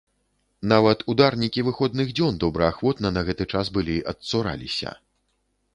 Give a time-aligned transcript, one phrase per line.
[0.71, 4.99] Нават ударнікі выходных дзён добраахвотна на гэты час былі адцураліся.